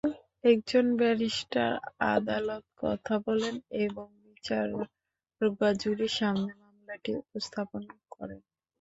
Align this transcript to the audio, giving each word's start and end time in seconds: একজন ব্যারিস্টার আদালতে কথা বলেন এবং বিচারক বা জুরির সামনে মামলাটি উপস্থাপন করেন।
একজন 0.43 0.85
ব্যারিস্টার 0.99 1.71
আদালতে 2.11 2.69
কথা 2.81 3.15
বলেন 3.25 3.55
এবং 3.83 4.05
বিচারক 4.25 4.87
বা 5.57 5.69
জুরির 5.81 6.13
সামনে 6.19 6.51
মামলাটি 6.61 7.11
উপস্থাপন 7.21 7.81
করেন। 8.13 8.39